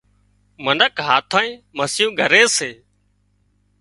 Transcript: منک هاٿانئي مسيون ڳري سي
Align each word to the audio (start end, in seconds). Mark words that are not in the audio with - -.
منک 0.65 0.93
هاٿانئي 1.09 1.49
مسيون 1.77 2.11
ڳري 2.19 2.43
سي 2.57 2.69